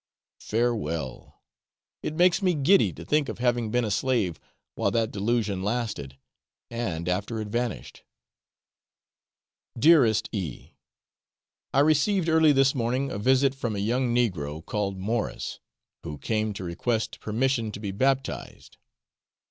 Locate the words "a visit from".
13.11-13.75